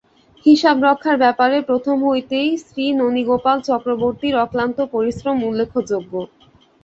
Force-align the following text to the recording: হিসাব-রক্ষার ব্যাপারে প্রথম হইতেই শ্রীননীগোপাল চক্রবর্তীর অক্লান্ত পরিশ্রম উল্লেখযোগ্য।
হিসাব-রক্ষার 0.45 1.17
ব্যাপারে 1.17 1.57
প্রথম 1.69 1.97
হইতেই 2.07 2.49
শ্রীননীগোপাল 2.63 3.57
চক্রবর্তীর 3.69 4.35
অক্লান্ত 4.37 4.77
পরিশ্রম 4.93 5.37
উল্লেখযোগ্য। 5.49 6.13